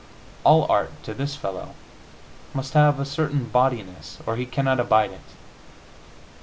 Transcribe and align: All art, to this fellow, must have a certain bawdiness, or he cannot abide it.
All 0.43 0.65
art, 0.67 0.89
to 1.03 1.13
this 1.13 1.35
fellow, 1.35 1.75
must 2.55 2.73
have 2.73 2.99
a 2.99 3.05
certain 3.05 3.45
bawdiness, 3.45 4.17
or 4.25 4.35
he 4.35 4.47
cannot 4.47 4.79
abide 4.79 5.11
it. 5.11 5.21